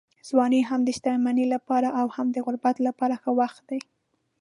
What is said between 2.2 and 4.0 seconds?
د غربت لپاره ښه وخت دی.